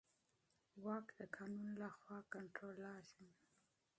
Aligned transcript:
واک 0.85 1.07
د 1.19 1.21
قانون 1.35 1.69
له 1.81 1.89
خوا 1.97 2.19
کنټرولېږي. 2.33 3.29